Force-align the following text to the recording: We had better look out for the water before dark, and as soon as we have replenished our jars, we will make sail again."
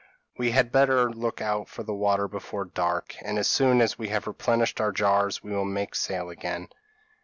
We 0.35 0.49
had 0.49 0.71
better 0.71 1.11
look 1.13 1.41
out 1.41 1.69
for 1.69 1.83
the 1.83 1.93
water 1.93 2.27
before 2.27 2.65
dark, 2.65 3.15
and 3.23 3.37
as 3.37 3.47
soon 3.47 3.81
as 3.81 3.99
we 3.99 4.07
have 4.09 4.25
replenished 4.25 4.81
our 4.81 4.91
jars, 4.91 5.43
we 5.43 5.51
will 5.51 5.63
make 5.63 5.93
sail 5.93 6.31
again." 6.31 6.69